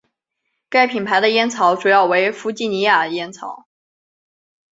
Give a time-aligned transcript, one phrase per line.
[0.67, 3.67] 该品牌的烟草主要为弗吉尼亚烟草。